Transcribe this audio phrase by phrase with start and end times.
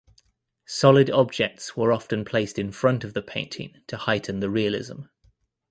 [0.65, 5.03] Solid objects were often placed in front of the painting to heighten the realism.